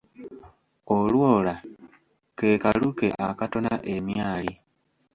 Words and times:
Olwola 0.95 1.55
ke 2.37 2.49
kaluke 2.63 3.07
akatona 3.27 3.73
emyali. 3.95 4.53